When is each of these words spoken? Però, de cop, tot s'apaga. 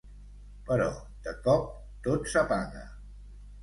Però, 0.69 0.87
de 1.29 1.35
cop, 1.45 1.71
tot 2.09 2.29
s'apaga. 2.35 2.87